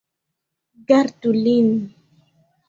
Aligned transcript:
Gardu 0.91 1.31
lin! 1.43 1.69